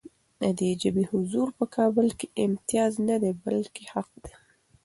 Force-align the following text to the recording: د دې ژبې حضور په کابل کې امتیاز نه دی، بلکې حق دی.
د 0.41 0.43
دې 0.59 0.69
ژبې 0.81 1.03
حضور 1.11 1.47
په 1.57 1.65
کابل 1.75 2.07
کې 2.19 2.27
امتیاز 2.45 2.93
نه 3.07 3.15
دی، 3.21 3.31
بلکې 3.45 3.83
حق 3.93 4.09
دی. 4.23 4.33